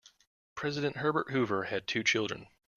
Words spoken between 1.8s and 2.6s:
two children.